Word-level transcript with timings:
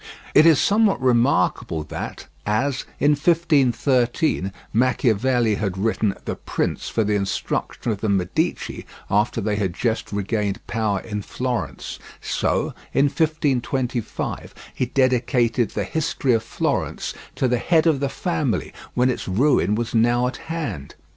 It 0.33 0.47
is 0.47 0.59
somewhat 0.59 0.99
remarkable 0.99 1.83
that, 1.83 2.25
as, 2.43 2.85
in 2.99 3.11
1513, 3.11 4.51
Machiavelli 4.73 5.55
had 5.61 5.77
written 5.77 6.15
The 6.25 6.33
Prince 6.35 6.89
for 6.89 7.03
the 7.03 7.13
instruction 7.13 7.91
of 7.91 8.01
the 8.01 8.09
Medici 8.09 8.87
after 9.11 9.39
they 9.39 9.57
had 9.57 9.75
just 9.75 10.11
regained 10.11 10.65
power 10.65 11.01
in 11.01 11.21
Florence, 11.21 11.99
so, 12.19 12.73
in 12.95 13.05
1525, 13.05 14.55
he 14.73 14.87
dedicated 14.87 15.69
the 15.69 15.83
"History 15.83 16.33
of 16.33 16.41
Florence" 16.41 17.13
to 17.35 17.47
the 17.47 17.59
head 17.59 17.85
of 17.85 17.99
the 17.99 18.09
family 18.09 18.73
when 18.95 19.11
its 19.11 19.27
ruin 19.27 19.75
was 19.75 19.93
now 19.93 20.25
at 20.25 20.37
hand. 20.37 20.95